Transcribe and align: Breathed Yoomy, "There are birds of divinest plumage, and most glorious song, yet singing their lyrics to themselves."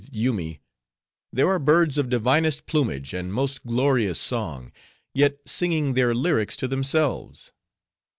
Breathed 0.01 0.15
Yoomy, 0.15 0.61
"There 1.31 1.47
are 1.49 1.59
birds 1.59 1.99
of 1.99 2.09
divinest 2.09 2.65
plumage, 2.65 3.13
and 3.13 3.31
most 3.31 3.63
glorious 3.67 4.19
song, 4.19 4.71
yet 5.13 5.37
singing 5.45 5.93
their 5.93 6.15
lyrics 6.15 6.57
to 6.57 6.67
themselves." 6.67 7.51